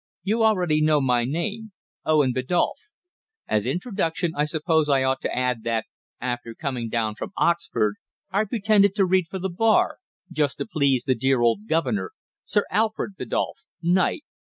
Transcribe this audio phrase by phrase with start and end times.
[0.23, 1.73] You already know my name
[2.05, 2.89] Owen Biddulph.
[3.47, 5.85] As introduction, I suppose I ought to add that,
[6.19, 7.97] after coming down from Oxford,
[8.31, 9.99] I pretended to read for the Bar,
[10.31, 12.13] just to please the dear old governor
[12.45, 14.23] Sir Alfred Biddulph, Knight.